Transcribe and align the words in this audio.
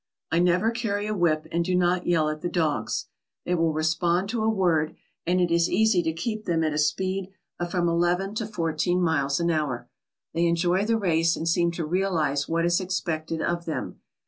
I 0.31 0.39
never 0.39 0.71
carry 0.71 1.05
a 1.05 1.13
whip 1.13 1.45
and 1.51 1.63
do 1.63 1.75
not 1.75 2.07
yell 2.07 2.27
at 2.27 2.41
the 2.41 2.49
dogs. 2.49 3.05
They 3.45 3.53
will 3.53 3.71
respond 3.71 4.29
to 4.29 4.41
a 4.43 4.49
word, 4.49 4.95
and 5.27 5.39
it 5.39 5.51
is 5.51 5.69
easy 5.69 6.01
to 6.01 6.11
keep 6.11 6.45
them 6.45 6.63
at 6.63 6.73
a 6.73 6.79
speed 6.79 7.29
of 7.59 7.69
from 7.69 7.87
eleven 7.87 8.33
to 8.33 8.47
fourteen 8.47 8.99
miles 8.99 9.39
an 9.39 9.51
hour. 9.51 9.91
They 10.33 10.47
enjoy 10.47 10.85
the 10.85 10.97
race 10.97 11.35
and 11.35 11.47
seem 11.47 11.69
to 11.73 11.85
realize 11.85 12.49
what 12.49 12.65
is 12.65 12.81
expected 12.81 13.43
of 13.43 13.65
them. 13.65 13.99